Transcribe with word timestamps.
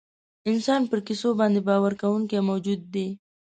انسان 0.49 0.81
پر 0.89 0.99
کیسو 1.07 1.29
باندې 1.39 1.59
باور 1.67 1.93
کوونکی 2.01 2.37
موجود 2.49 2.81
دی. 2.93 3.07